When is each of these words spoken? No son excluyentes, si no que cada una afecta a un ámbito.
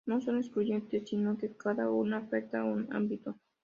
No 0.07 0.19
son 0.19 0.37
excluyentes, 0.39 1.07
si 1.07 1.15
no 1.15 1.37
que 1.37 1.55
cada 1.55 1.91
una 1.91 2.17
afecta 2.17 2.61
a 2.61 2.63
un 2.63 2.91
ámbito. 2.91 3.37